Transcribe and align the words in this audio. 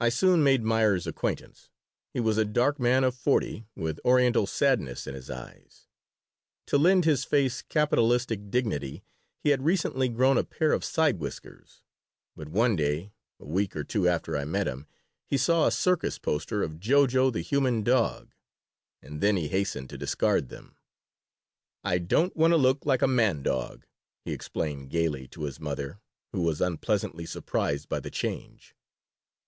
I 0.00 0.10
soon 0.10 0.44
made 0.44 0.62
Meyer's 0.62 1.08
acquaintance. 1.08 1.70
He 2.14 2.20
was 2.20 2.38
a 2.38 2.44
dark 2.44 2.78
man 2.78 3.02
of 3.02 3.16
forty, 3.16 3.66
with 3.74 3.98
Oriental 4.04 4.46
sadness 4.46 5.08
in 5.08 5.16
his 5.16 5.28
eyes. 5.28 5.88
To 6.66 6.78
lend 6.78 7.04
his 7.04 7.24
face 7.24 7.62
capitalistic 7.62 8.48
dignity 8.48 9.02
he 9.40 9.50
had 9.50 9.64
recently 9.64 10.08
grown 10.08 10.38
a 10.38 10.44
pair 10.44 10.70
of 10.70 10.84
side 10.84 11.18
whiskers, 11.18 11.82
but 12.36 12.48
one 12.48 12.76
day, 12.76 13.10
a 13.40 13.44
week 13.44 13.74
or 13.74 13.82
two 13.82 14.06
after 14.08 14.36
I 14.36 14.44
met 14.44 14.68
him, 14.68 14.86
he 15.26 15.36
saw 15.36 15.66
a 15.66 15.72
circus 15.72 16.16
poster 16.16 16.62
of 16.62 16.78
"Jo 16.78 17.08
Jo, 17.08 17.28
the 17.32 17.40
human 17.40 17.82
dog," 17.82 18.30
and 19.02 19.20
then 19.20 19.36
he 19.36 19.48
hastened 19.48 19.90
to 19.90 19.98
discard 19.98 20.48
them 20.48 20.76
"I 21.82 21.98
don't 21.98 22.36
want 22.36 22.52
to 22.52 22.56
look 22.56 22.86
like 22.86 23.02
a 23.02 23.08
man 23.08 23.42
dog," 23.42 23.84
he 24.24 24.32
explained, 24.32 24.90
gaily, 24.90 25.26
to 25.26 25.42
his 25.42 25.58
mother, 25.58 25.98
who 26.30 26.42
was 26.42 26.60
unpleasantly 26.60 27.26
surprised 27.26 27.88
by 27.88 27.98
the 27.98 28.12
change. 28.12 28.76